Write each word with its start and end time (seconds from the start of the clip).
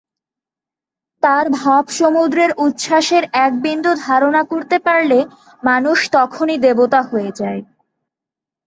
তাঁর 1.23 1.45
ভাবসমুদ্রের 1.57 2.51
উচ্ছ্বাসের 2.57 3.23
একবিন্দু 3.41 3.91
ধারণা 4.05 4.41
করতে 4.51 4.77
পারলে 4.79 5.19
মানুষ 5.63 5.97
তখনি 6.15 6.55
দেবতা 6.65 6.99
হয়ে 7.01 7.31
যায়। 7.39 7.61